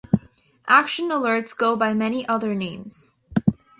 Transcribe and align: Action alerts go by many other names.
Action 0.67 1.09
alerts 1.09 1.55
go 1.55 1.75
by 1.75 1.93
many 1.93 2.27
other 2.27 2.55
names. 2.55 3.17